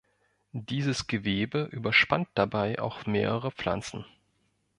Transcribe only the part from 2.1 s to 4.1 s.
dabei auch mehrere Pflanzen.